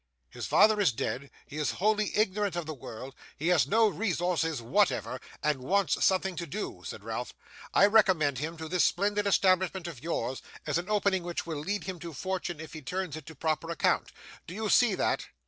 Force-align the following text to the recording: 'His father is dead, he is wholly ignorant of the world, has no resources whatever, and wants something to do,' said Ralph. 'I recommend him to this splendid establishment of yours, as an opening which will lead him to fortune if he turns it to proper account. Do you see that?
'His 0.31 0.47
father 0.47 0.81
is 0.81 0.91
dead, 0.91 1.29
he 1.45 1.57
is 1.57 1.73
wholly 1.73 2.11
ignorant 2.17 2.55
of 2.55 2.65
the 2.65 2.73
world, 2.73 3.13
has 3.39 3.67
no 3.67 3.87
resources 3.87 4.59
whatever, 4.59 5.21
and 5.43 5.59
wants 5.61 6.03
something 6.03 6.35
to 6.37 6.47
do,' 6.47 6.81
said 6.83 7.03
Ralph. 7.03 7.35
'I 7.75 7.85
recommend 7.85 8.39
him 8.39 8.57
to 8.57 8.67
this 8.67 8.83
splendid 8.83 9.27
establishment 9.27 9.85
of 9.85 10.01
yours, 10.01 10.41
as 10.65 10.79
an 10.79 10.89
opening 10.89 11.21
which 11.21 11.45
will 11.45 11.59
lead 11.59 11.83
him 11.83 11.99
to 11.99 12.13
fortune 12.13 12.59
if 12.59 12.73
he 12.73 12.81
turns 12.81 13.15
it 13.15 13.27
to 13.27 13.35
proper 13.35 13.69
account. 13.69 14.11
Do 14.47 14.55
you 14.55 14.69
see 14.69 14.95
that? 14.95 15.27